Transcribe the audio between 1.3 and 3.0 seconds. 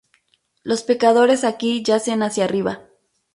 aquí yacen hacia arriba.